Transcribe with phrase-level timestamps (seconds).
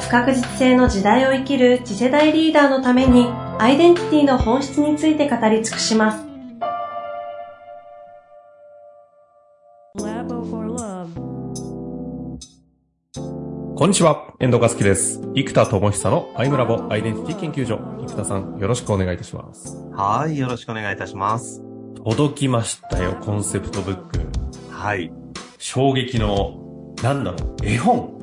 [0.00, 3.26] 不確実性の時代を生きる次世代リーダーのために
[3.58, 6.28] アイデンティティの本質について語り尽くします。
[13.76, 15.20] こんにちは、遠藤和樹です。
[15.36, 17.78] 生田智久のアイムラボアイデンティティ研究所。
[18.08, 19.76] 生田さん、よろしくお願いいたします。
[19.92, 21.62] はい、よろしくお願いいたします。
[22.04, 24.20] 届きましたよ、コンセプトブック。
[24.72, 25.12] はい。
[25.58, 28.17] 衝撃の、なんだろう、絵本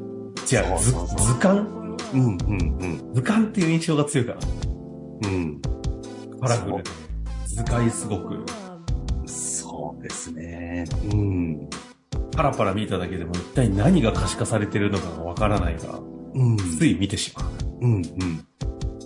[0.51, 0.97] 違う、図図
[1.39, 1.65] 鑑？
[2.13, 2.37] うん、うん、
[2.81, 3.13] うん。
[3.13, 4.39] 図鑑っていう印象が強いかな。
[5.29, 5.61] うん。
[6.39, 6.83] カラフルで、
[7.47, 8.45] 図解すごく。
[9.25, 10.85] そうですね。
[11.11, 11.69] うん。
[12.35, 15.99] パラパラ見ただけでも一体何が可視化されてるのかがわからないが、
[16.33, 17.45] うん、つい見てしまう。
[17.81, 18.01] うんうん。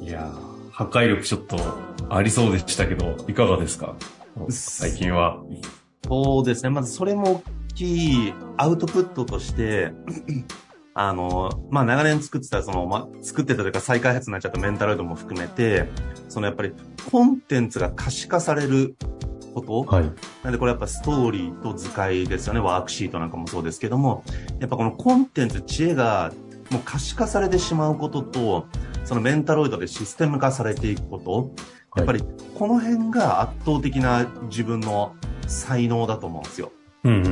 [0.04, 1.58] いやー、破壊力ちょっと
[2.10, 3.96] ありそうでしたけど、いかがですか？
[4.50, 5.42] 最近は。
[6.08, 6.70] そうですね。
[6.70, 9.92] まずそれも大きいアウトプットとして
[11.02, 15.88] あの、まあ、長年作ってた、その、まあ、作ってたというか再開発になっちゃったメンタロイドも含めて、
[16.28, 16.74] そのやっぱり
[17.10, 18.98] コンテンツが可視化される
[19.54, 19.84] こと。
[19.84, 20.12] はい。
[20.44, 22.60] なんでこれやっぱストーリーと図解ですよね。
[22.60, 24.26] ワークシートなんかもそうですけども、
[24.60, 26.34] やっぱこのコンテンツ、知恵が
[26.70, 28.68] もう可視化されてしまうことと、
[29.06, 31.54] そのメンタロイドでシステム化されていくこと、
[31.96, 32.22] やっぱり
[32.56, 35.16] この辺が圧倒的な自分の
[35.48, 36.74] 才能だと思うんですよ。
[37.06, 37.30] うんうんう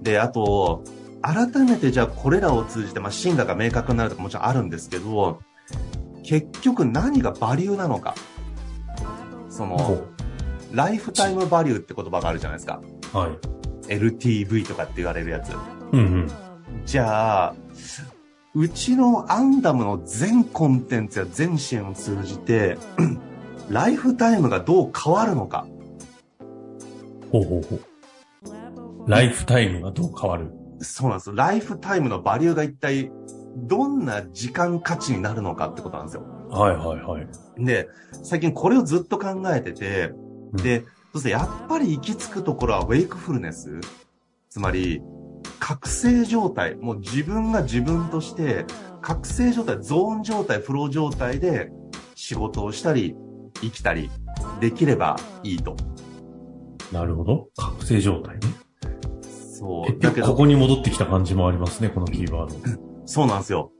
[0.00, 0.82] ん、で、あと、
[1.34, 5.40] 改めてじゃあこれらを通じて、まあ、進化が明確になるとかもちろんあるんですけど、
[6.22, 8.14] 結局何がバリューなのか。
[9.50, 10.06] その、
[10.72, 12.80] ライフタイムバリューって言葉があるじゃないですか。
[13.12, 13.28] は
[13.88, 13.92] い。
[13.94, 15.52] LTV とかって言われるやつ。
[15.92, 16.30] うんうん。
[16.86, 17.54] じゃあ、
[18.54, 22.78] うちのアンダムの全コンテンツや全支援を通じて、
[23.68, 25.66] ライフタイムがどう変わるのか。
[27.30, 29.10] ほうほうほう。
[29.10, 30.50] ライフタイムがどう変わる
[30.80, 31.32] そうなんです。
[31.34, 33.10] ライフタイムのバリューが一体
[33.56, 36.22] どんな時間価値になるのかってことなんですよ。
[36.50, 37.64] はいはいはい。
[37.64, 37.88] で、
[38.22, 40.12] 最近これをずっと考えてて、
[40.52, 43.80] で、そしてやっぱり行き着くところはウェイクフルネス。
[44.50, 45.02] つまり、
[45.58, 46.76] 覚醒状態。
[46.76, 48.64] もう自分が自分として、
[49.02, 51.70] 覚醒状態、ゾーン状態、フロー状態で
[52.14, 53.14] 仕事をしたり、
[53.60, 54.10] 生きたり
[54.60, 55.76] できればいいと。
[56.92, 57.48] なるほど。
[57.56, 58.67] 覚醒状態ね。
[59.58, 59.98] そう。
[59.98, 60.26] だけど。
[60.28, 62.56] ここに戻ってきた感じもありますね、このキーワード。
[63.06, 63.72] そうなんですよ。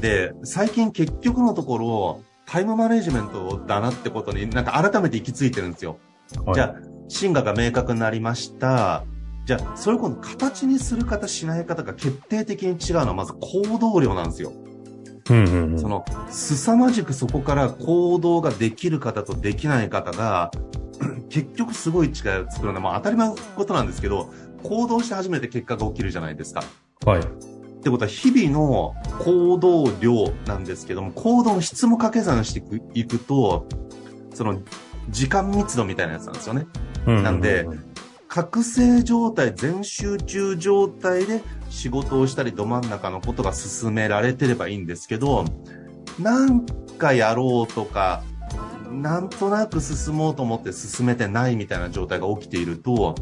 [0.00, 5.98] で、最近結局のところ、タイムマネジメントだなってことになんか改めて行き着いてるんですよ。
[6.44, 6.74] はい、じゃあ、
[7.08, 9.04] 進化が明確になりました。
[9.44, 14.52] じゃあ、それをこの形にする方、しない方が決定的に違うのは、まず行動量なんですよ。
[15.30, 20.50] うんうんうん、その、凄まじくそこから行動ができる方とできない方が、
[21.28, 24.30] 結局すごい違いを作るのは、まあ当たり前のことなんですけど、
[24.64, 26.64] 行動して初めて結果が起きるじゃないですか。
[27.06, 27.20] はい。
[27.20, 27.22] っ
[27.84, 32.62] てことは、日々の行動量なんですけども、行動の質も掛け算して
[32.94, 33.66] いくと、
[34.32, 34.62] その、
[35.10, 36.66] 時間密度みたいなやつなんですよね。
[37.06, 37.68] なんで、
[38.26, 45.44] 覚醒状態、全集中状態で仕事をしたり、ど真ん中のことが進められてればいいんですけど、
[46.18, 46.64] なん
[46.98, 48.22] かやろうとか、
[48.90, 53.14] なんとなく進もうと思って進めてないみたいな状態が起きていると、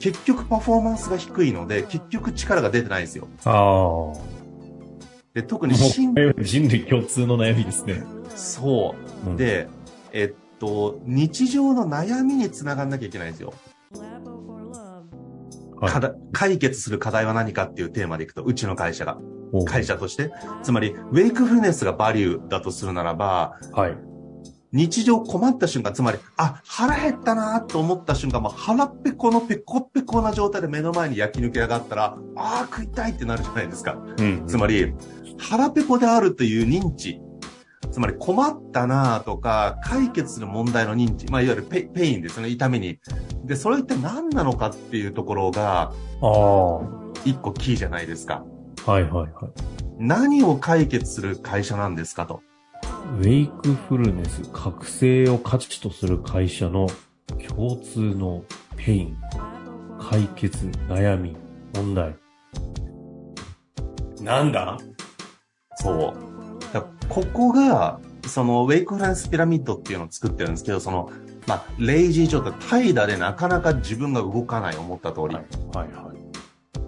[0.00, 3.28] 結局パフォーマンスが低いので、結局力が出てないんですよ。
[3.44, 4.40] ああ。
[5.34, 8.02] で、特に人類共通の悩みですね。
[8.34, 8.96] そ
[9.26, 9.30] う。
[9.30, 9.68] うん、で、
[10.12, 13.52] えっと、日常の悩みにつながんなきゃいけないんですよ。
[15.80, 15.92] はい、
[16.32, 19.18] 解決する課題は何かっていうテーマでいくと、うちの会社が。
[19.66, 20.32] 会社として。
[20.62, 23.96] つまり、ウェイクフルネスがバリューだとするならば、はい、
[24.72, 33.98] 日常困った瞬間、つまり、あ、腹減ったなと思った瞬間、も腹っぺこのペコペコな状態で目の前に焼き抜け上がったら、ああ、食いたいってなるじゃないですか。
[34.18, 34.94] うん、つまり、
[35.38, 37.20] 腹ペコであるという認知。
[37.90, 43.00] つまり困ったなとか、解決する問題の認知、まあ、いわゆるペペインですね、痛みに。
[43.44, 45.92] で、それ一体何なのかっていうところが、
[47.24, 48.44] 一個キーじゃないですか。
[48.86, 49.30] はいはいはい。
[49.98, 52.42] 何を解決する会社なんですかと。
[53.18, 56.86] wakefulness、覚醒を価値とする会社の
[57.48, 58.44] 共通の
[58.76, 59.16] pain、
[59.98, 61.36] 解決、悩み、
[61.74, 62.16] 問題。
[64.22, 64.78] なんだ？
[65.76, 66.14] そう。
[67.08, 71.10] ここが、その、 wakefulness ピラミッドっていうのを作ってるんですけど、その、
[71.46, 75.34] まあ、 lazy 状態、怠惰でなかなか自分が動かない、思った通り。
[75.34, 75.44] はい、
[75.76, 76.12] はい、は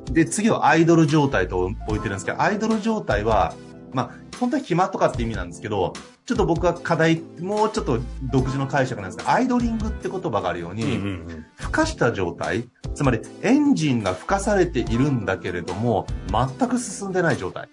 [0.09, 0.13] い。
[0.13, 3.55] で、次はアイドル状態と置いてるんですけど、アイドル状態は、
[3.93, 5.93] まあ、本当は暇とかって意味なんですけど、
[6.25, 10.99] ちょっと僕は課題、もうちょっと独自の解釈なんですが、アイドリングって言葉があるように、うんうんう
[11.33, 17.69] ん、孵化した状態、つまりエンジンが孵化されているんだけれども、全く進んでない状態。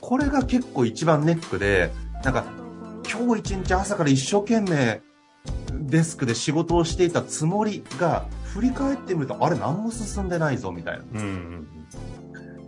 [0.00, 1.90] これが結構一番ネックで、
[2.22, 2.44] なんか、
[3.10, 5.00] 今日一日朝から一生懸命
[5.72, 11.04] デスクで仕事をしていたつもりが、振り返ってみると、あれ何も進んでないぞ、みたいな。
[11.12, 11.68] うんうん、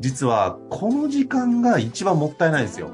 [0.00, 2.90] 実は、この時間が一番もったいないんですよ。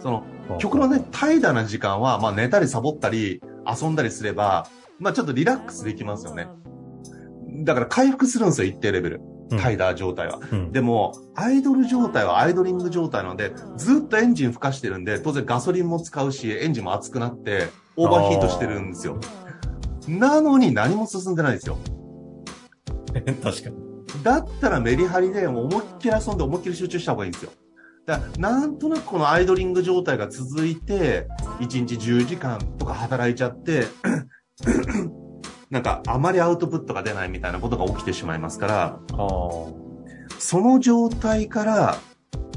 [0.00, 0.24] その、
[0.58, 6.48] 極論ね、怠惰な時間は、まあ寝たりサボったり、遊んだりすれば、まあちょっとリラックスできますよね。
[7.64, 9.20] だから回復するんですよ、一定レベル。
[9.50, 19.20] 怠惰状態は、うん、でも、アイドル状態はアイドリング状態なので、ずっとエンジン吹かしてるんで、当然ガソリンも使うし、エンジンも熱くなって、オーバーヒートしてるんですよ。
[20.08, 21.78] なのに何も進んでないですよ。
[23.42, 23.76] 確かに。
[24.22, 27.52] だったらメリハリで思いっきり遊んで思いっきり集中した方がいいんですよ。
[28.06, 31.26] だなんとなくこのアイドリング状態が続いて、
[31.58, 33.84] 1日10時間とか働いちゃって
[35.70, 39.00] なんかあまりアウトプットが出ないみたいなことが起きてしまいますから、
[40.38, 41.98] その状態から、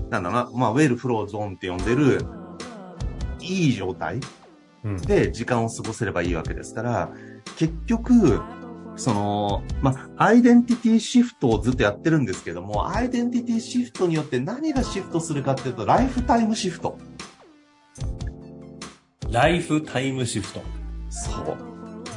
[0.09, 2.21] なんだな、まあ、ウェルフローゾーンって呼んでる、
[3.41, 4.19] いい状態
[5.07, 7.11] で時間を過ごせればいいわけですから、
[7.57, 8.41] 結局、
[8.99, 16.97] その、まあ、アイデンティティシフトをずっとやってるんですけども、アイデンティティシフトによって何がシフトするかっていうと、ライフタイムシフト。
[19.31, 20.61] ライフタイムシフト。
[21.09, 21.57] そう。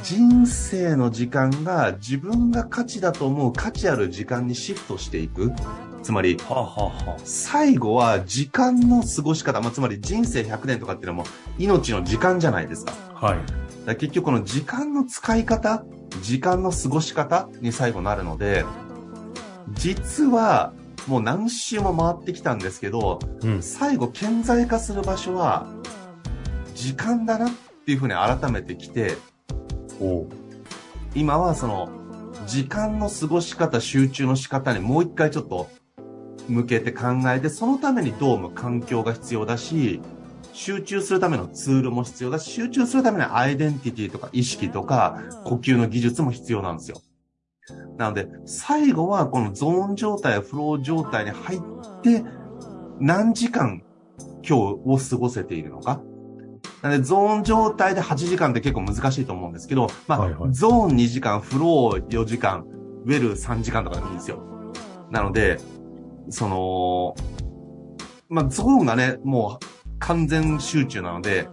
[0.03, 5.53] 人生の時間が自分が価値だと思う価値ある時間にシフトしていく。
[6.01, 11.23] つまり、はあはあ、最後は時間の過ごし方、まあ、つまり人生100年とかっていうのも
[11.57, 12.91] 命の時間じゃないですか。
[13.13, 13.39] はい。
[13.85, 15.85] だ結局この時間の使い方、
[16.23, 18.65] 時間の過ごし方に最後なるので、
[19.73, 20.73] 実は
[21.07, 25.67] もう何周も回ってきたんですけど、うん、最後顕在化する場所は
[26.75, 27.51] 時間だなっ
[27.85, 29.17] ていうふうに改めてきて、
[31.13, 31.89] 今はその、
[32.47, 35.69] 時間の過ごし方、集中の仕方にもう一回ちょっと
[36.47, 40.01] 向けて考えて、そのためにどうも環境が必要だし、
[40.53, 47.01] 集中するためのツールも必要だし、集中するためのアイデンティティとか意識とか呼吸の技術も必要なんですよ。
[47.97, 51.59] なので、最後はこのゾーン状態やフロー状態に入っ
[52.01, 52.23] て、
[52.99, 53.83] 何時間
[54.19, 56.01] 今日を過ごせているのか。
[56.81, 62.65] なので、ゾーン状態で8時間って結構難しいと思うんですけど、まあ、はいはい、ゾーン2時間、フロー4時間、
[63.05, 64.39] ウェル3時間とかでもいいんですよ。
[65.09, 65.59] なので、
[66.29, 67.15] その、
[68.29, 69.65] まあ、ゾーンがね、もう
[69.99, 71.47] 完全集中なので、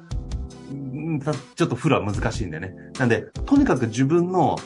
[1.55, 2.75] ちょっとフルは難しいんでね。
[2.99, 4.57] なんで、とにかく自分の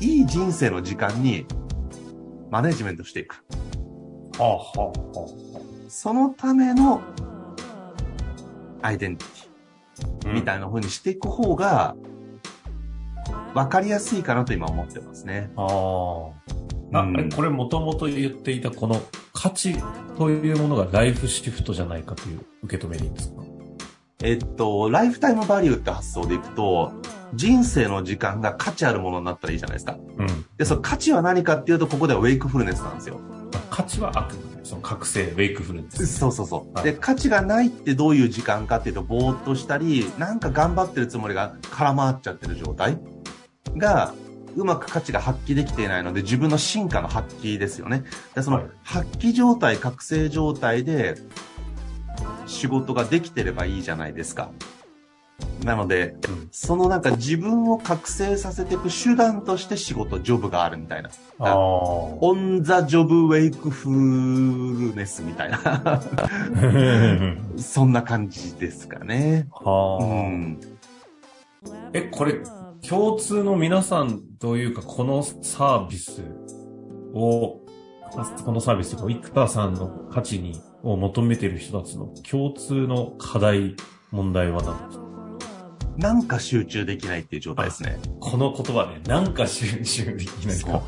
[0.00, 1.46] いい人生の時間に
[2.50, 3.44] マネジメントしていく。
[4.38, 7.02] はあはあはあ、そのための
[8.82, 10.32] アイデンティティ。
[10.32, 11.94] みたいな風にしていく方が、
[13.54, 15.50] 分かりやすいかなと今思ってますね。
[15.56, 15.66] あ
[16.92, 16.98] あ。
[17.00, 19.00] あ、うん、これもともと言っていたこの
[19.32, 19.76] 価値
[20.20, 23.42] というものがライフシフトじゃないかという受け止めでいいんですか？
[24.22, 26.92] えっと、ライフタイムバリューって発想でいくと、
[27.32, 29.96] 人生の時間が価値あるものになったらいいじゃないですか。
[30.18, 30.26] うん。
[30.58, 33.18] で、その価値は何かっていうと、ここではウェイクフルネスなんですよ。
[33.70, 36.06] 価値はあくまでその覚醒、ウェイクフルネス。
[36.06, 36.74] そうそうそう。
[36.74, 42.98] はい、で、価値がないってどういう時間かっていうと、ぼーっとしたり、なんか頑張ってるつもりが空回っちゃってる状態
[43.78, 44.12] が、
[44.56, 48.04] うまく価値が発揮できていないので、自分の進化の発揮ですよね。
[48.34, 51.16] でその発揮状態、覚醒状態で、
[52.46, 54.50] 仕事ができてればいいじゃないですか。
[55.64, 61.10] なので、うん、そのなんか自分を覚醒させていく手段として仕事、ジョブがあるみたいな。
[61.38, 66.02] オンザジョブウェイクフルネスみたいな。
[67.58, 69.48] そんな感じですかね。
[69.50, 70.60] はあ、うん、
[71.92, 72.40] え、これ、
[72.86, 76.22] 共通の皆さんというか、このサービス
[77.12, 77.60] を、
[78.42, 83.76] このサービスを生田さんの価値に、を求めている人たちの共通の課題、
[84.10, 85.04] 問題は何ですか？
[85.98, 87.98] なんか集中できないっていう状態ですね。
[88.18, 90.82] この言葉ね、なんか集中できないか？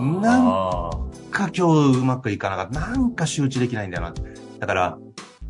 [0.00, 0.90] なん
[1.30, 2.80] か今日うまくいかなかった。
[2.80, 4.14] なんか集中できないんだよな。
[4.58, 4.98] だから、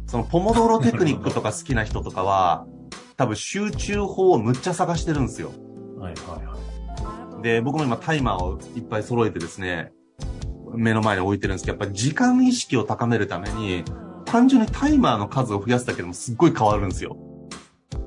[0.06, 2.66] そのポモドロテクニックとか好きな人とかは、
[3.16, 5.50] 多分集中法をむっちゃ探してるんですよ。
[5.98, 6.71] はいはいはい。
[7.42, 9.92] で、僕も今タイマーをいっぱい揃えてですね、
[10.74, 13.84] 目の前に置いてるんですけど、やっぱり時間意識を高めるために、
[14.24, 17.16] 単純にタイマーの数を増やすだけでもすっごい変わるんですよ。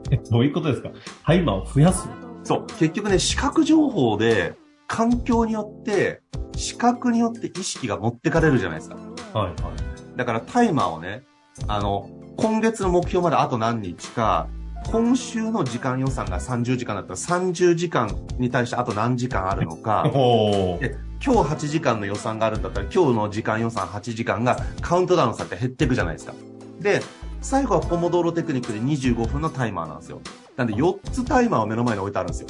[0.10, 0.90] え、どういうことですか？
[1.24, 2.08] タイマーを増やす？
[2.44, 2.66] そう。
[2.80, 4.56] 結局ね、視覚情報で、
[4.88, 6.22] 環境によって、
[6.56, 8.96] 視覚によって意識が持ってかれるじゃないですか。
[8.96, 10.18] はいはい。
[10.18, 11.24] だからタイマーをね、
[11.68, 14.48] あの、今月の目標まであと何日か、
[14.92, 20.04] 今週の時間予算が30時間だったら30時間に対してあと何時間あるのか、
[20.80, 26.34] で今日8時間の予算があるんだったら今日の時間予算8時間がカウントダウンされて減っていくじゃないですか。
[26.80, 27.02] で、
[27.42, 30.22] 最後はポモドーロテクニックで25分のタイマーなんですよ。
[30.56, 32.48] なんで4つタイマーを目の前に置いてあるんですよ。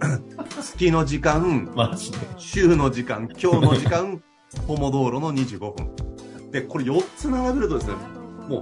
[0.60, 1.68] 月の時間、
[2.36, 4.22] 週の時間、今日の時間、
[4.66, 6.50] ポモドーロの25分。
[6.50, 7.94] で、これ4つ並べるとですね、
[8.48, 8.60] もう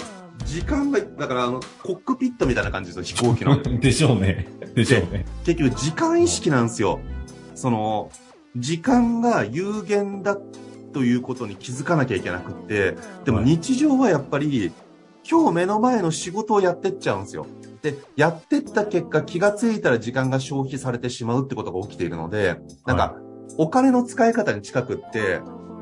[0.54, 3.60] 時間が、だからあの、コックピットみたいな感じですよ、飛行機の。
[3.80, 4.46] でしょうね。
[4.76, 5.26] でしょうね。
[5.44, 7.00] 結局、時間意識なんですよ。
[7.56, 8.10] その、
[8.56, 10.38] 時間が有限だ
[10.92, 14.70] ということに気づかなきゃいけなくって、でも日常はやっぱり、
[15.28, 17.46] 今日目の前の仕事をやってっちゃうんですよ。
[17.82, 23.16] で、やってった結果気がついたら時間が消費されてしまうってことが起きているので、なんか、
[23.58, 25.40] お金の使い方に近くって、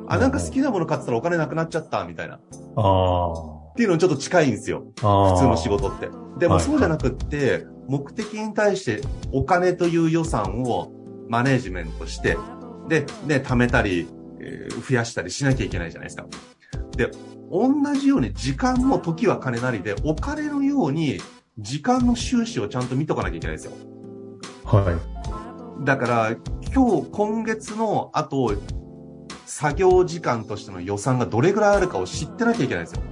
[0.09, 2.41] あ、なんか好きなもの買ってたらお金なくなっちゃった、みたいな。
[2.76, 3.62] ああ。
[3.73, 4.85] っていうのにちょっと近いんですよ。
[4.97, 5.00] 普
[5.38, 6.09] 通の仕事って。
[6.38, 9.00] でもそうじゃなくって、目的に対して
[9.33, 10.93] お金という予算を
[11.29, 12.37] マネージメントして、
[12.88, 14.09] で、で、貯めたり、
[14.41, 16.26] えー、増やしたりしなきゃいけないじゃないですか。
[16.97, 17.11] で、
[17.50, 21.21] 同じように時間も時は金なりで、お金のように
[21.59, 23.73] 時間の収支をちゃんと見とかなきゃいけないですよ。
[24.64, 24.99] は
[25.81, 25.85] い。
[25.85, 26.37] だから、
[26.75, 28.55] 今日、今月の、あと、
[29.47, 33.02] 作業時間としての予算がどれぐらいあるかを知ってなきゃいけないんですよ。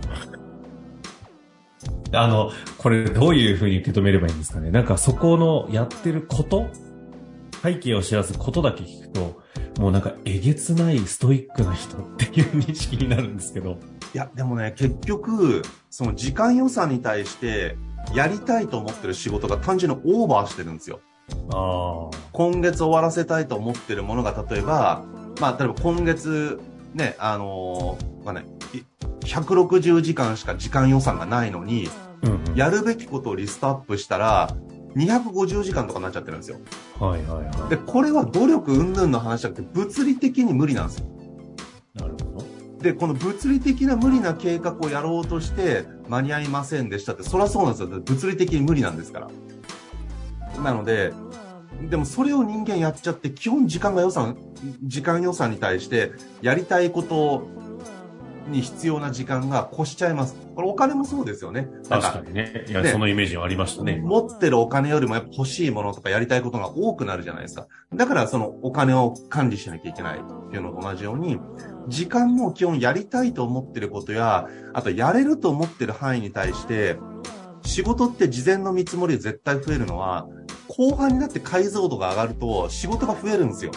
[2.12, 4.70] あの、これどういうふうに受け止めればいいんですかね？
[4.70, 6.68] なんかそこのやってること？
[7.62, 9.42] 背景を知らすことだけ聞くと、
[9.78, 13.78] もうなんかえげつないストイックな人っていう認識になるんですけど。
[14.14, 17.76] いや、でもね、結局、その時間予算に対して
[18.14, 21.00] やりたいと思ってる仕事が単純にオーバーしてるんですよ。
[21.52, 25.04] あ今月終わらせたいと思ってるものが、例えば、
[25.38, 26.58] まあ、例えば今月、
[26.94, 28.46] ね、あのー、まあね、
[29.30, 31.88] 160時間しか時間予算がないのに、
[32.22, 34.56] うんうん、やるべきことをリストアップしたら、
[34.96, 36.58] 250時間とかになっちゃってるんですよ。
[36.98, 37.70] はいはいはい。
[37.70, 41.06] で、これは努力云々の話じゃなくて、物理的に無理なんですよ。
[41.94, 42.44] なるほど。
[42.82, 47.88] で、この物理的な無理な計画をやろうとして、間に合いませんでしたって、そりゃそうなんですよ。
[47.88, 49.30] 物理的に無理なんですから。
[50.62, 51.12] なので、
[51.88, 54.36] でもそれを人間やっちゃって、基本時間が予算、
[54.82, 57.48] 時間予算に対して、やりたいこと
[58.48, 60.36] に必要な時間が越しちゃいます。
[60.54, 61.68] これお金もそうですよね。
[61.88, 62.64] 確かにね。
[62.68, 64.00] いや、ね、そのイメージはありましたね。
[64.04, 67.66] 持ってるお金よりもやっぱ欲しいものとかやりたいことが多くなるじゃないですか。
[67.94, 71.38] だからそのお金を管理しなきゃいけないっていうのと同じように、
[71.88, 76.98] 時間も基本やりたいと思ってることや、あとやれると思ってる範囲に対して、
[77.62, 80.26] 仕事って事前の見積もりで絶対増えるのは、
[80.68, 83.72] 後半になって解像度が上がると仕事が増えるんですよ。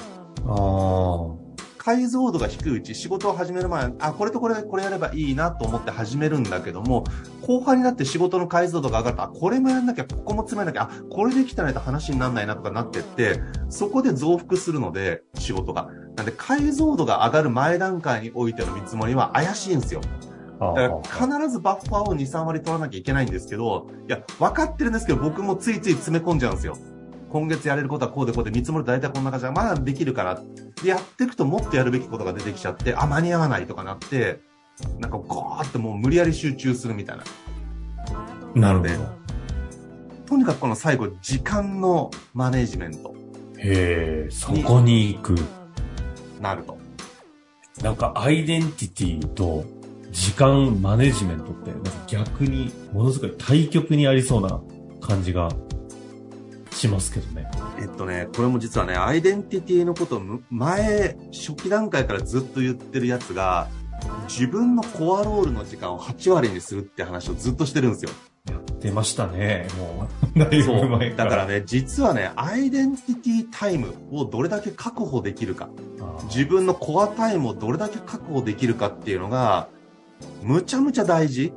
[0.45, 1.42] ああ。
[1.83, 7.03] 解像度が低いうち、仕事を始める前、あ、これとこれ、これやればいいなと思って始めるんだけども、
[7.41, 15.89] 後半になって仕事の解像度が上がると、あ、これもやんなきゃ、ここも詰めなきゃ、あ、これできたないと話にならないなとかなってって、そこで増幅するので、仕事が。
[16.15, 19.99] なんで、解像度が上がる前段階においての見積もりは怪しいんですよ。
[20.61, 26.77] だから必ずバッファーを2、3割取らなきゃいけないんですけど、いや、分かってるんですけど、僕もついつい詰め込んじゃうんですよ。
[27.33, 30.39] 今月やれることはこうでこうで見積もり大体こんな感じで、まだできるから。
[30.83, 34.39] で、やっていくともっとやるべきことが出てきちゃって、あ、間に合わないとかなって、
[34.99, 37.23] なんかゴーってもう無理やり集中するみたいな。
[38.53, 38.91] なので、
[40.27, 43.15] とにかくこの最後、時間のマネジメント。
[43.57, 45.35] へえ、そこに行く。
[46.39, 46.77] なると。
[47.81, 49.65] なんかアイデンティティと
[50.11, 54.61] 時間マネジメントって、なんか逆にものすごい対極にありそうな
[55.01, 55.49] 感じが
[56.83, 57.49] しますけどね。
[57.79, 63.67] えっとね、これも実はね、アイデンティティのことを前、初期段階からずっと言ってるやつが、
[64.27, 68.11] 自分のコアロールの時間を8割にするって話をずっとしてるんですよ。
[68.49, 70.39] やってましたね、もう。
[70.39, 71.29] だいぶ前から。
[71.29, 75.69] だからね、実はね、アイデンティティタイムをどれだけ確保できるか。
[76.25, 79.69] 自分のコアタイムをどれだけ確保できるかっていうのが、
[80.41, 81.53] むちゃむちゃ大事。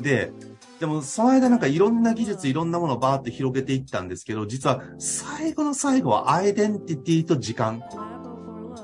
[0.00, 0.32] で、
[0.80, 7.82] でも、その間なんかいろんな技術、いろんなものをバーって広げていったんですけど、実は最後の最後はアイデンティティと時間。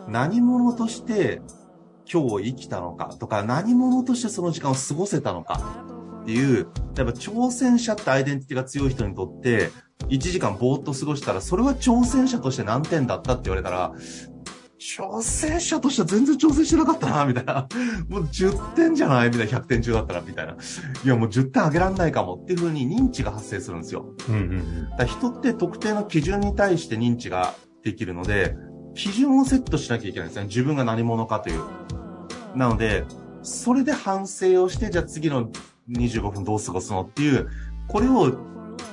[0.08, 1.40] 何者として
[2.12, 5.84] 今日生きたのかとか、何者としてその時間を過ごせたのか
[6.22, 9.70] っていう、やっぱ挑戦者ってアイデンティティが強い人にとって、
[10.08, 13.92] 1時間ぼーっと過ごしたら、それは挑戦者として何点だったって言われたら、
[14.84, 17.66] 挑戦者としては全然挑戦してなかったな、みたいな。
[18.10, 19.30] もう10点じゃない？
[19.30, 20.52] みたいな、100点中だったら、みたいな。
[20.52, 24.14] いや、もう10点あげらんないかもっていうふうに認知が発生するんですよ。
[24.28, 28.56] うんうんうん、だ人って特定の基準に対して認知ができるので、
[28.94, 30.48] 基準をセットしなきゃいけないんですね。
[30.48, 31.62] 自分が何者かという。
[32.54, 33.04] なので、
[33.42, 35.50] それで反省をして、じゃあ次の
[35.90, 37.48] 25分どう過ごすのっていう、
[37.88, 38.34] これを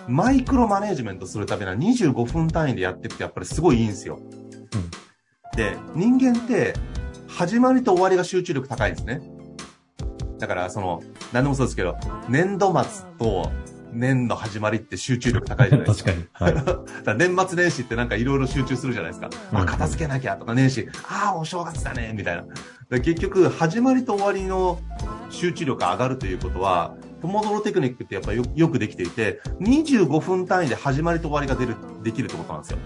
[0.07, 4.19] マイクロマネジメントするためには25分単位でやっていくとやっぱりすごいいいんですよ。
[5.51, 6.73] うん、で、人間って
[7.27, 9.21] 始まりと終わりが集中力高いんですね。
[10.39, 13.51] だからその、何でもそうですけど、年度末と
[13.93, 16.11] 年の始まりって集中力高いじゃないですか。
[16.11, 16.53] 確かに。
[16.53, 19.29] はい、 年末年始ってなんかいろいろ集中するじゃないですか。
[19.51, 22.99] うん、あ、片付けなきゃとか年始、ああ、お正月だね、みたいな。
[22.99, 24.79] 結局、始まりと終わりの
[25.29, 32.79] 集中力が上がるということは、ポモドロテクニックってやっぱりよくできていて、25分単位で始まりと終わりが出る、できるってことなんですよ。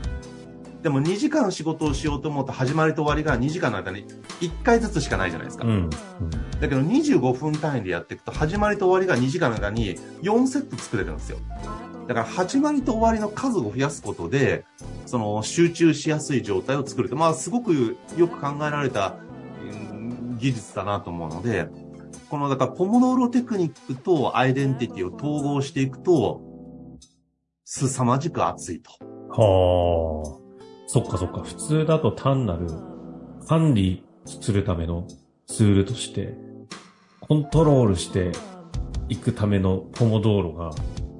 [0.85, 4.05] でも2時間仕事をしようと思うと始まりと終わりが2時間の間に
[4.39, 5.65] 1回ずつしかないじゃないですか。
[5.65, 5.97] うん、だ
[6.61, 11.39] けど25分単位でやっていくと始まりと終わりが2時間の間に4セット作れるんですよ。
[12.07, 14.63] だから始まりと終わりの数を増やすことで、
[15.07, 19.15] その集中しやすい状態を作ると、まあすごくよく考えられた
[20.37, 21.67] 技術だなと思うので、
[22.29, 26.43] この、だから、ポモドーロテクニックとアイデンティティを統合していくと、
[27.63, 28.91] 凄まじく熱いと。
[29.29, 30.44] はあ。
[30.87, 31.41] そっかそっか。
[31.41, 32.67] 普通だと単なる
[33.47, 35.07] 管理するための
[35.47, 36.35] ツールとして、
[37.19, 38.31] コントロールして
[39.09, 40.71] いくためのポモドーロが、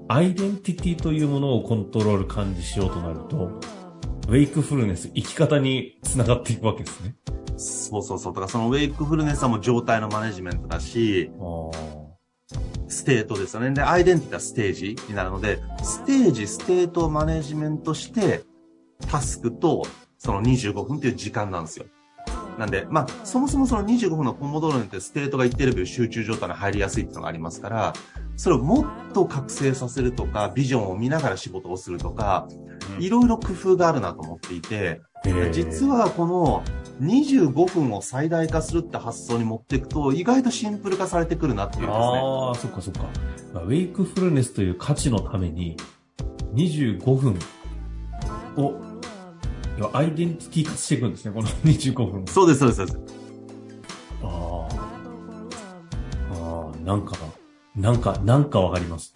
[0.07, 3.60] アイデンティティというものをコントロール管理しようとなると、
[4.27, 7.15] ウェイクフルネス、生き方につながっていくわけですね。
[7.57, 8.34] そうそうそう。
[8.34, 11.31] だからそのウェイクフルネスはもう状態のマネジメントだし、
[12.88, 13.72] ステートですよね。
[13.72, 18.43] で、アイデンティティはステージになるので、ステージ、ステートをマネジメントして、
[19.09, 19.83] タスクと、
[20.17, 21.85] その25分っていう時間なんですよ。
[22.57, 27.93] なんで、まあ、そもそもその25分のポモドーロにってステートが一定レベル集中状態に入りやすいっていうのがありますから、
[28.37, 32.47] それをもっと覚醒させるとか、ビジョンを見ながら仕事をするとか、
[32.99, 35.01] いろいろ工夫があるなと思っていて、
[35.51, 36.63] 実はこの
[37.01, 41.98] 25分を最大化するって発想に持っていくと、意外とシンプル化されてくるなっていうですね。
[41.98, 43.01] ああ、そっかそっか。
[43.53, 45.75] ウェイクフルネスという価値のために、
[46.53, 47.37] 25分
[48.57, 48.75] を、
[49.94, 52.25] アイデンティティ化していくんですね、この25分。
[52.27, 53.00] そうです、そうです、そうです。
[54.24, 54.85] ああ。
[56.33, 57.15] ああ、なんか、
[57.75, 59.13] なんか、なんかわかります。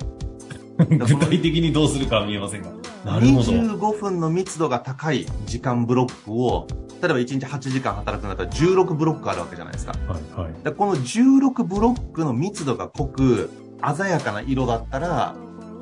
[0.80, 2.72] 具体的にどうするかは見えませんが。
[3.06, 3.52] なるほど。
[3.52, 6.68] 25分の密度が高い時間ブロックを、
[7.02, 9.94] 例えば1日8時間働くんだったら16ブロックあるわけじゃないですか。
[10.08, 10.64] はいはい。
[10.64, 13.50] でこの16ブロックの密度が濃く、
[13.96, 15.36] 鮮やかな色だったら、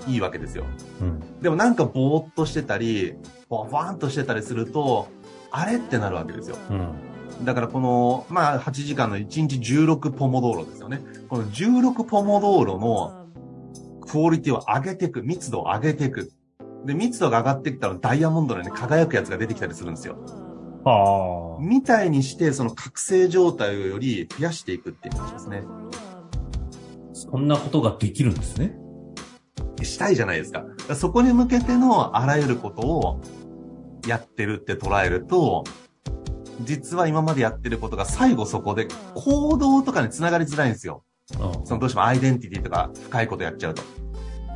[0.08, 0.65] いいわけですよ。
[1.02, 1.41] うん。
[1.41, 3.15] でもなんかぼーっとしてたり、
[3.50, 5.08] ボワーンとしてたりすると、
[5.52, 6.58] あれってなるわけですよ。
[6.70, 6.93] うん。
[7.43, 11.02] だからこの、まあ8時間の1日16ポモ道路ですよね。
[11.30, 13.28] この16ポモ道路の
[14.02, 16.32] クオリティを上げていく、密度を上げていく。
[16.86, 20.17] で、密度が上がってきたらダイヤモンドのように輝くやつが出てきたりするんですよ。
[20.86, 21.62] ああ。
[21.62, 25.63] みたいにして、その覚醒状態をより増やしていくっていう話ですね。
[27.13, 28.78] そんなことができるんですね。
[29.86, 30.63] したいじゃないですか。
[30.88, 33.22] かそこに向けてのあらゆることを
[34.08, 35.63] やってるって捉えると、
[36.62, 41.04] 実は今までやってることが最後そこで行動とかにつながりづらいんですよ。
[41.66, 43.84] そのどうしてもアイデンティティとか深いことやっちゃうと。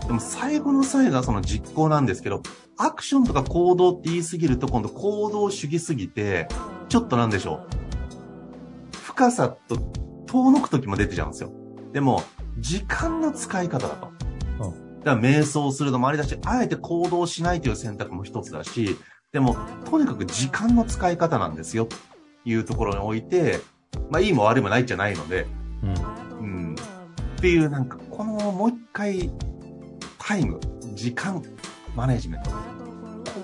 [0.07, 2.41] でも最後の最後はその実行なんですけど、
[2.77, 6.47] アクションとか行動って言いすぎると今度行動主義すぎて、
[6.89, 7.67] ちょっとなんでしょう。
[8.97, 9.77] 深さと
[10.25, 11.51] 遠のく時も出てちゃうんですよ。
[11.93, 12.23] でも、
[12.59, 14.09] 時間の使い方だと。
[15.03, 18.97] だから瞑想するのもありだし、あえて行動しないという選択も一つだし、
[19.31, 19.55] でも、
[19.89, 21.95] とにかく時間の使い方なんですよ、と
[22.45, 23.59] いうところにおいて、
[24.09, 25.47] まあいいも悪いもないじゃないので、
[26.39, 26.45] うん。
[26.45, 26.75] うん。
[26.75, 29.31] っていうなんか、このもう一回、
[30.19, 30.59] タイム、
[30.93, 31.41] 時間、
[31.95, 32.51] マネジメント。
[32.51, 32.55] こ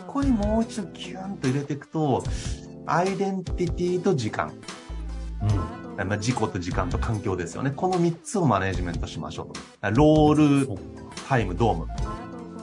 [0.07, 2.23] こにもう一度ギューンと入れていくと、
[2.85, 4.53] アイデンティティと時間。
[5.41, 5.45] う
[6.03, 6.07] ん。
[6.07, 7.71] まあ、自己と時間と環境ですよね。
[7.71, 9.91] この3つをマネジメントしましょうと。
[9.91, 11.87] ロール、タイム、ドーム。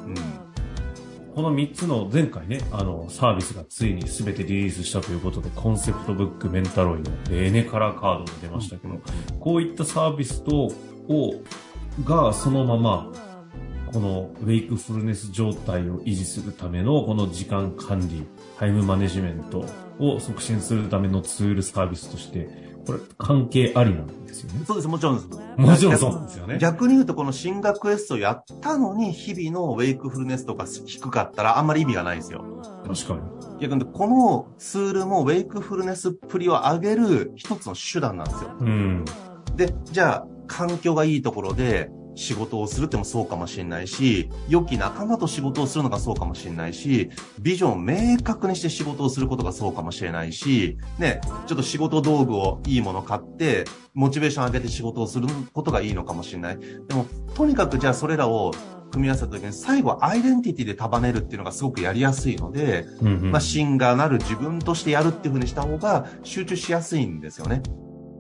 [0.06, 0.14] うん。
[1.34, 9.00] この3つの前回ね、あの、サービスがついに全てリリースしたということで、コンセプトブック、メンタロイド、でエネカラーカードも出ましたけど、
[9.38, 10.72] こういったサービスと、
[11.08, 11.42] を、
[12.04, 13.12] がそのまま、
[13.92, 18.26] このウェイクフルネス状態を維持するためのこの時間管理、
[18.58, 19.66] タイムマネジメント
[19.98, 24.64] を促進するためのツールサービスとして、これ関係ありなんですよね？
[24.66, 25.28] そうです、もちろんです。
[25.56, 26.58] もちろんそうなんですよね。
[26.58, 32.44] 逆に言うと、この進学クエストやったのに、日々のウェイクフルネスとか低かったら、あんまり意味がないんですよ。
[32.86, 33.20] 確かに。
[33.60, 38.50] 逆に、このツールもウェイクフルネスっぷりを上げる一つの手段なんですよ。
[38.60, 39.04] うん。
[39.56, 56.58] で、じゃあ、環境がいいところで、仕事をするってもそうかもしれないし、良き仲間と仕事をするのがそうかもしれないし、ビジョンを明確にして仕事をすることがそうかもしれないし、ね、ちょっと仕事道具をいいもの買って、モチベーション上げて仕事をすることがいいのかもしれない。
[56.58, 58.52] でも、とにかくじゃあそれらを
[58.94, 67.62] 組み合わせた時に最後アイデンティティで束ねるっていうのがすごくやりやすいので、うんうん、まあシンガーなる自分としてやるっていうふうにした方が集中しやすいんですよね。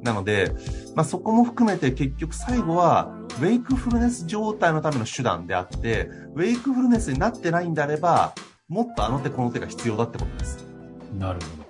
[0.04, 0.52] なので、
[0.94, 8.34] まあ、そこも含めて結局最後は、ウェイクフルネス状態のための手段であって、ウェイクフルネスになってないんであれば、
[8.68, 10.64] もっとあの手この手が必要だってことです。
[11.18, 11.64] なるほど。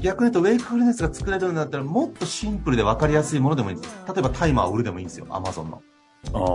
[0.00, 3.94] 逆に言うと、ウェイクフルネスが作れるんだったら、もっとシンプルで分かりやすいものでもいいです。
[4.08, 5.82] 例えばタイマーを売るでもいいんですよ、アマゾンの。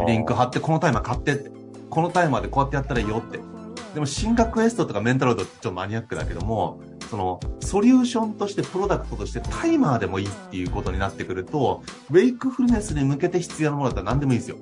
[0.08, 1.52] リンク貼って、このタイマー買ってって。
[1.92, 3.40] このタイマーでこうやってやったらいいよって。
[3.94, 14.58] でも、進学エストとかメンタルドってちょっとマニアックだけども、その、ソリューションとして、プロダクトとしてタイマーでもいいっていうことになってくると、ウェイクフルネスに向けて必要なものだったら何でもいいんですよ。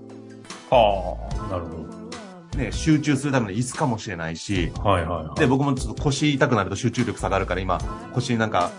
[0.70, 2.58] はあ、なるほど。
[2.58, 7.80] ね、集中するための椅子かもしれないし、はいはい、はい、で、僕もちょっと腰痛くなると集中力下がるから今、
[8.14, 8.72] 腰になんか、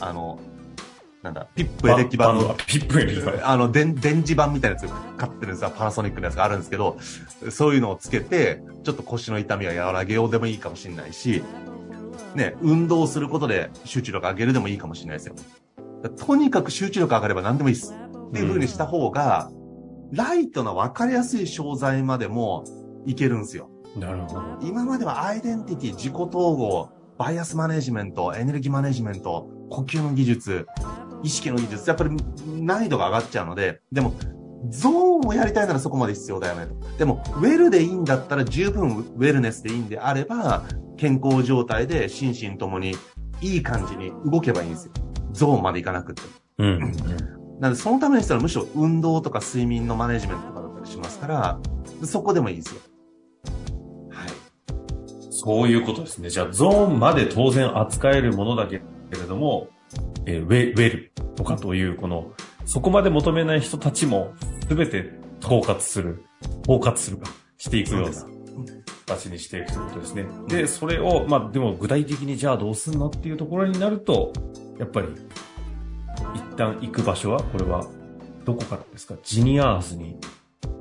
[0.00, 0.38] あの、
[1.22, 3.34] なんだ、ピップエレキ版の、ピップエレキ版。
[3.42, 5.72] あの、電、電磁版みたいなやつ買ってるんですよ。
[5.76, 6.96] パナソニックのやつがあるんですけど、
[7.50, 11.42] そういうのをつけて、ちょっと腰の痛みを和らげようでもいいかもしれないし、
[12.38, 15.34] ね、運動することで集中力上げるでもいいかもしれないですよ。
[16.16, 17.92] とにかく集中力上がれば何でもいいです。
[17.92, 22.64] っていう風にした方が、うん、ライトな分かりやすい商材までも
[23.04, 23.70] いけるんですよ。
[23.96, 24.58] なるほど。
[24.62, 30.66] 今まではアイデンティティ、自己統合、バイアスマネジメント、エネルギーマネジメント、呼吸の技術、
[31.22, 32.10] 意識の技術、やっぱり
[32.46, 34.14] 難易度が上がっちゃうので、でも、
[34.70, 36.66] ゾーンをやりたいならそこまで必要だよね
[36.98, 40.64] でも、ウェルでいいんだったら十分ウェルネスでいいんであれば、
[40.96, 42.96] 健康状態で心身ともに
[43.40, 44.92] いい感じに動けばいいんですよ。
[45.32, 46.22] ゾーンまでいかなくて。
[46.58, 46.92] うん、うん。
[47.60, 51.60] なので、そのためにしたらむしろ運動とか睡眠のマネジメントとかだったりしますから、
[52.04, 52.80] そこでもいいですよ。
[54.10, 54.28] はい。
[55.30, 56.30] そういうことですね。
[56.30, 59.68] じゃあ、ゾーンまで当然扱えるものだけれども、
[60.26, 62.32] えー、ウェウェルとかという、この、
[62.68, 64.34] そこまで求めない人たちも、
[64.68, 65.10] すべて
[65.42, 66.22] 統括する、
[66.66, 68.16] 包括するか、していくような
[69.06, 70.26] 形にしていくということですね。
[70.48, 74.34] で、それを、まあ、でも具体的にじゃあどうすんのっていうところになると、
[74.78, 75.08] やっぱり、
[76.34, 77.86] 一旦行く場所は、これは、
[78.44, 79.14] どこからですか？
[79.22, 80.18] ジニアーズに、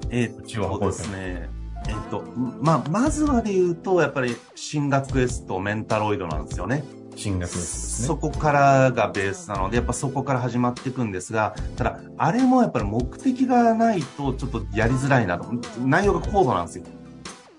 [0.10, 1.50] えー、血を運ぶですね。
[1.88, 2.22] えっと、
[2.62, 6.84] まあ、まずはで言うと、やっぱり、進学エスとメンタロイドなんですよね。
[7.18, 8.08] 進学ですね。
[8.08, 15.52] そこからがベースなので、やっぱそこから始まっていくんですが、ただ、あれもやっぱり目的がないとちょっとやりづらいなと。
[15.80, 16.86] 内容が高度なんですよ。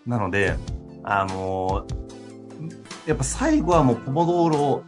[0.07, 0.57] なので、
[1.03, 4.83] あのー、やっぱ最後はもうポモドーロ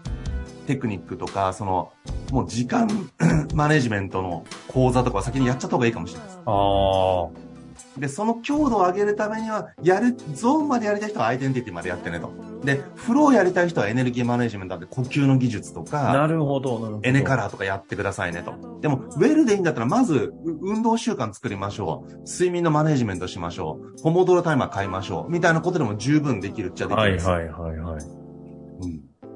[0.67, 1.93] テクニックとか、その、
[2.31, 2.89] もう時間
[3.55, 6.39] マネジメントの講座とか先にやっちゃった方がいいかもしれないです。
[6.47, 7.50] ああ。
[7.99, 12.33] で、その強度を上げるためには、やる、ゾーンまでやりたい人はアイデンティティまでやってねと。
[12.65, 17.09] で、フローやりたい人はエネルギーマネジメントで呼吸の技術とか、なるほど、なるほど。
[17.09, 18.81] エネカラーとかやってくださいねと。
[18.81, 22.29] でも、ウェルでいいんだったら、まず、運動習慣作りましょう。
[22.29, 24.03] 睡眠のマネジメントしましょう。
[24.03, 25.33] ポモドロタイマー買いましょう。
[25.33, 27.29] みたいなことでも十分できるっちゃできるんです。
[27.29, 28.20] はいはいはいはい。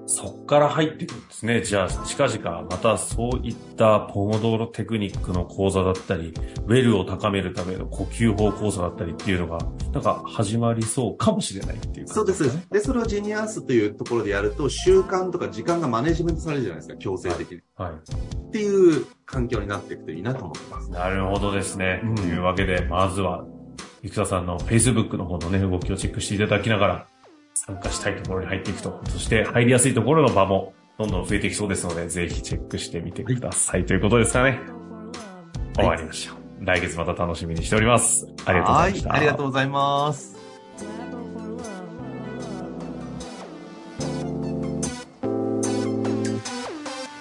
[0.04, 0.08] うん。
[0.08, 1.62] そっから入ってくるんですね。
[1.62, 6.34] じゃあ、近々またそういったポモドーロテクニックの講座だったり、
[6.66, 9.58] ウェルを高めるための呼吸法講座だったりっていうのが、
[9.92, 12.44] なんか始まりそうかもしれないっていう、ね、そうです。
[12.70, 17.60] で、それをジェニアースというところでやると、習慣とか時間がマネジメントされるじゃないですか、強制的に。
[17.76, 17.90] はい。
[17.90, 18.00] はい、
[18.48, 20.90] っていう環境になっていくといいなと思ってます。
[20.90, 22.00] なるほどですね。
[22.04, 23.44] うん、というわけで、まずは、
[24.02, 27.06] 生田さんの Facebook の方のね、動きをチェックしていただきながら、
[27.66, 29.00] 参加したいところに入っていくと。
[29.08, 33.86] そして入りやすいところの場もどんどん増えていきそうですので、ぜひチェックしてみてください。
[33.86, 34.60] ということですかね。
[35.74, 36.64] 終わりましょう。
[36.64, 38.28] 来月また楽しみにしております。
[38.44, 39.14] ありがとうございました。
[39.14, 41.13] ありがとうございます。